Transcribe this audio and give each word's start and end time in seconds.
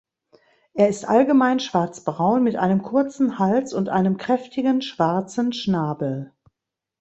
Er 0.73 0.89
ist 0.89 1.07
allgemein 1.07 1.59
schwarzbraun 1.59 2.41
mit 2.43 2.55
einem 2.55 2.81
kurzen 2.81 3.37
Hals 3.37 3.71
und 3.71 3.89
einem 3.89 4.17
kräftigen 4.17 4.81
schwarzen 4.81 5.53
Schnabel. 5.53 6.33